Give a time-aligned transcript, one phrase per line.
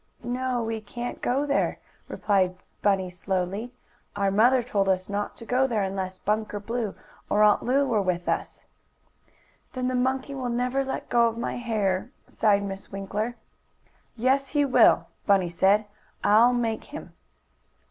[0.23, 3.71] "No, we can't go there," replied Bunny slowly.
[4.15, 6.95] "Our mother told us not to go there unless Bunker Blue
[7.29, 8.65] or Aunt Lu was with us."
[9.73, 13.35] "Then the monkey will never let go of my hair," sighed Miss Winkler.
[14.15, 15.85] "Yes, he will," Bunny said.
[16.23, 17.13] "I'll make him."